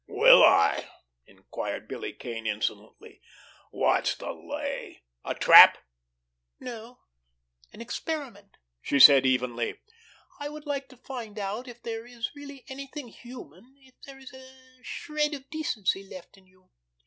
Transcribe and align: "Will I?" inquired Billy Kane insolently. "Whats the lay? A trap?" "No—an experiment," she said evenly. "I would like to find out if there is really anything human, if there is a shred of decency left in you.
"Will 0.07 0.43
I?" 0.43 0.87
inquired 1.27 1.87
Billy 1.87 2.11
Kane 2.11 2.47
insolently. 2.47 3.21
"Whats 3.71 4.15
the 4.15 4.31
lay? 4.31 5.03
A 5.23 5.35
trap?" 5.35 5.77
"No—an 6.59 7.81
experiment," 7.81 8.57
she 8.81 8.99
said 8.99 9.27
evenly. 9.27 9.79
"I 10.39 10.49
would 10.49 10.65
like 10.65 10.87
to 10.89 10.97
find 10.97 11.37
out 11.37 11.67
if 11.67 11.83
there 11.83 12.07
is 12.07 12.31
really 12.35 12.65
anything 12.67 13.09
human, 13.09 13.75
if 13.77 13.93
there 14.07 14.17
is 14.17 14.33
a 14.33 14.81
shred 14.81 15.35
of 15.35 15.47
decency 15.51 16.01
left 16.03 16.35
in 16.35 16.47
you. 16.47 16.71